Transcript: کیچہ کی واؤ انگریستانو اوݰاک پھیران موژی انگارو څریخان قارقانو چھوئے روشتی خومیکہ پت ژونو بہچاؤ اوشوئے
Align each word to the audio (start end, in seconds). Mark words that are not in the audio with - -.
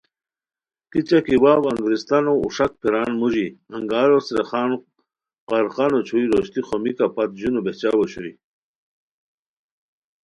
کیچہ 0.91 1.19
کی 1.25 1.35
واؤ 1.43 1.65
انگریستانو 1.73 2.33
اوݰاک 2.41 2.71
پھیران 2.81 3.11
موژی 3.19 3.45
انگارو 3.75 4.17
څریخان 4.27 4.69
قارقانو 5.49 5.99
چھوئے 6.07 6.25
روشتی 6.31 6.61
خومیکہ 6.67 7.05
پت 7.15 7.29
ژونو 7.39 7.59
بہچاؤ 7.65 7.97
اوشوئے 7.99 8.31